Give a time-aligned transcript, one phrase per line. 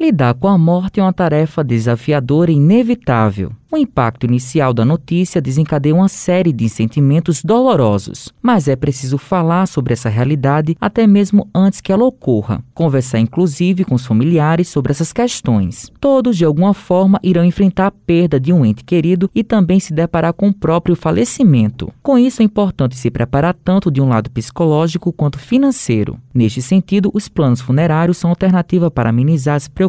[0.00, 3.52] Lidar com a morte é uma tarefa desafiadora e inevitável.
[3.70, 9.66] O impacto inicial da notícia desencadeia uma série de sentimentos dolorosos, mas é preciso falar
[9.66, 12.64] sobre essa realidade até mesmo antes que ela ocorra.
[12.72, 15.92] Conversar inclusive com os familiares sobre essas questões.
[16.00, 19.92] Todos, de alguma forma, irão enfrentar a perda de um ente querido e também se
[19.92, 21.92] deparar com o próprio falecimento.
[22.02, 26.18] Com isso, é importante se preparar tanto de um lado psicológico quanto financeiro.
[26.32, 29.87] Neste sentido, os planos funerários são alternativa para amenizar as preocupações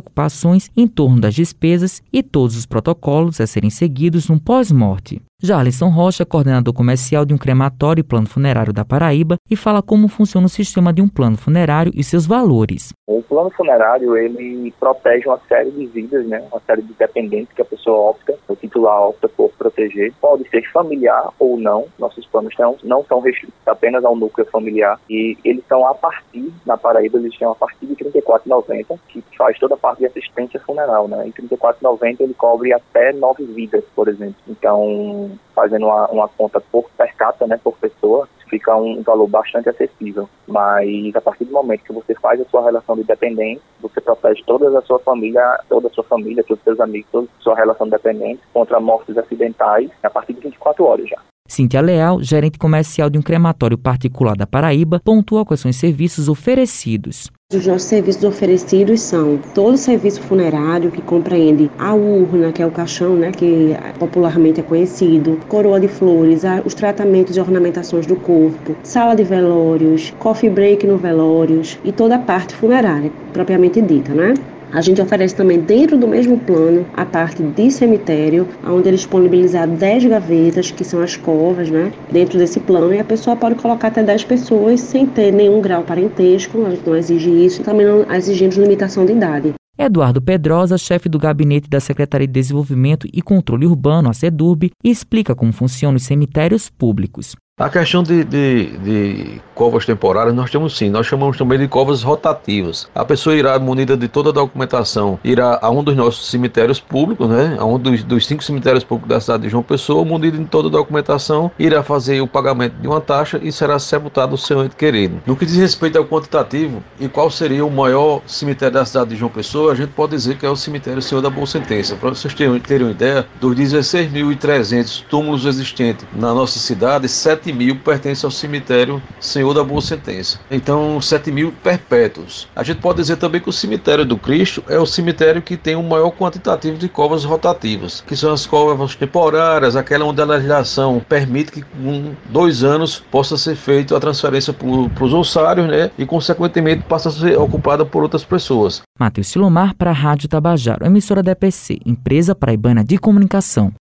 [0.75, 5.21] em torno das despesas e todos os protocolos a serem seguidos no pós-morte.
[5.41, 10.09] Jarlison Rocha, coordenador comercial de um crematório e plano funerário da Paraíba, e fala como
[10.09, 12.91] funciona o sistema de um plano funerário e seus valores.
[13.07, 16.43] O plano funerário, ele protege uma série de vidas, né?
[16.51, 20.13] uma série de dependentes que a pessoa opta, o titular opta por proteger.
[20.19, 24.99] Pode ser familiar ou não, nossos planos não, não são restritos apenas ao núcleo familiar.
[25.09, 29.23] E eles são a partir, na Paraíba, eles têm a partir de R$ 34,90, que
[29.37, 31.07] faz toda a parte de assistência funeral.
[31.07, 31.27] Né?
[31.27, 34.35] Em R$ 34,90 ele cobre até nove vidas, por exemplo.
[34.49, 39.69] Então, fazendo uma, uma conta por per capita, né, por pessoa, fica um valor bastante
[39.69, 40.27] acessível.
[40.47, 44.43] Mas a partir do momento que você faz a sua relação de dependente, você protege
[44.45, 47.55] toda a sua família, toda a sua família, todos os seus amigos, toda a sua
[47.55, 51.28] relação de dependente contra mortes acidentais a partir de 24 horas já.
[51.49, 56.29] Cíntia Leal, gerente comercial de um crematório particular da Paraíba, pontua quais são os serviços
[56.29, 57.31] oferecidos.
[57.51, 62.67] Os nossos serviços oferecidos são todo o serviço funerário, que compreende a urna, que é
[62.67, 68.15] o caixão, né, que popularmente é conhecido, coroa de flores, os tratamentos e ornamentações do
[68.15, 74.13] corpo, sala de velórios, coffee break no velórios e toda a parte funerária, propriamente dita,
[74.13, 74.35] né?
[74.71, 79.73] A gente oferece também dentro do mesmo plano a parte de cemitério, onde eles disponibilizaram
[79.73, 81.91] 10 gavetas, que são as covas, né?
[82.11, 85.83] Dentro desse plano, e a pessoa pode colocar até 10 pessoas sem ter nenhum grau
[85.83, 89.53] parentesco, a gente não exige isso, também não exigimos limitação de idade.
[89.77, 95.33] Eduardo Pedrosa, chefe do gabinete da Secretaria de Desenvolvimento e Controle Urbano, a SEDURB, explica
[95.33, 97.33] como funcionam os cemitérios públicos.
[97.59, 102.01] A questão de, de, de, covas temporárias, nós temos sim, nós chamamos também de covas
[102.01, 102.87] rotativas.
[102.95, 107.27] A pessoa irá, munida de toda a documentação, irá a um dos nossos cemitérios públicos,
[107.27, 107.57] né?
[107.59, 110.69] A um dos, dos cinco cemitérios públicos da cidade de João Pessoa, munida de toda
[110.69, 114.77] a documentação, irá fazer o pagamento de uma taxa e será sepultado o seu ente
[114.77, 115.21] querido.
[115.25, 119.17] No que diz respeito ao quantitativo e qual seria o maior cemitério da cidade de
[119.17, 121.97] João Pessoa, a gente pode dizer que é o cemitério Senhor da Boa Sentença.
[121.97, 127.53] Para vocês terem, terem uma ideia, dos 16.300 túmulos existentes na nossa cidade, 7 7
[127.53, 130.39] mil pertencem ao cemitério Senhor da Boa Sentença.
[130.51, 132.47] Então, 7 mil perpétuos.
[132.55, 135.75] A gente pode dizer também que o cemitério do Cristo é o cemitério que tem
[135.75, 141.01] o maior quantitativo de covas rotativas, que são as covas temporárias, aquela onde a legislação
[141.07, 145.89] permite que com dois anos possa ser feita a transferência para os ossários, né?
[145.97, 148.81] E, consequentemente, passa a ser ocupada por outras pessoas.
[148.99, 153.71] Matheus Silomar para a Rádio Tabajaro, emissora da EPC, empresa paraibana de comunicação.